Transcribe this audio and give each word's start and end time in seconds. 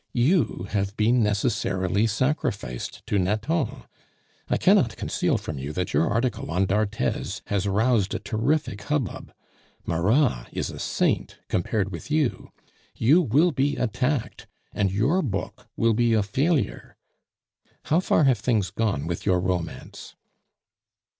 You 0.17 0.65
have 0.71 0.97
been 0.97 1.21
necessarily 1.21 2.07
sacrificed 2.07 3.05
to 3.05 3.19
Nathan. 3.19 3.83
I 4.49 4.57
cannot 4.57 4.97
conceal 4.97 5.37
from 5.37 5.59
you 5.59 5.71
that 5.73 5.93
your 5.93 6.09
article 6.09 6.49
on 6.49 6.65
d'Arthez 6.65 7.43
has 7.45 7.67
roused 7.67 8.15
a 8.15 8.17
terrific 8.17 8.81
hubbub. 8.81 9.31
Marat 9.85 10.47
is 10.51 10.71
a 10.71 10.79
saint 10.79 11.37
compared 11.49 11.91
with 11.91 12.09
you. 12.09 12.49
You 12.95 13.21
will 13.21 13.51
be 13.51 13.75
attacked, 13.75 14.47
and 14.73 14.91
your 14.91 15.21
book 15.21 15.67
will 15.77 15.93
be 15.93 16.13
a 16.13 16.23
failure. 16.23 16.97
How 17.83 17.99
far 17.99 18.23
have 18.23 18.39
things 18.39 18.71
gone 18.71 19.05
with 19.05 19.27
your 19.27 19.39
romance?" 19.39 20.15